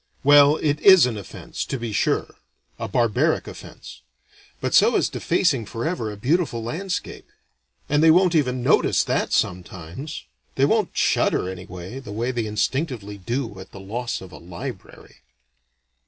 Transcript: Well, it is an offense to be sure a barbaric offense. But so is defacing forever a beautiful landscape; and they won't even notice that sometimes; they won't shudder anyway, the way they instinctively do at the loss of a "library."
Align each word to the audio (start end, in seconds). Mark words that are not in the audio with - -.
Well, 0.23 0.55
it 0.57 0.79
is 0.79 1.05
an 1.05 1.15
offense 1.15 1.63
to 1.65 1.77
be 1.77 1.93
sure 1.93 2.33
a 2.79 2.87
barbaric 2.87 3.47
offense. 3.47 4.01
But 4.59 4.73
so 4.73 4.95
is 4.95 5.09
defacing 5.09 5.67
forever 5.67 6.11
a 6.11 6.17
beautiful 6.17 6.63
landscape; 6.63 7.27
and 7.87 8.01
they 8.01 8.09
won't 8.09 8.33
even 8.33 8.63
notice 8.63 9.03
that 9.03 9.31
sometimes; 9.31 10.25
they 10.55 10.65
won't 10.65 10.97
shudder 10.97 11.47
anyway, 11.47 11.99
the 11.99 12.11
way 12.11 12.31
they 12.31 12.47
instinctively 12.47 13.19
do 13.19 13.59
at 13.59 13.73
the 13.73 13.79
loss 13.79 14.21
of 14.21 14.31
a 14.31 14.39
"library." 14.39 15.17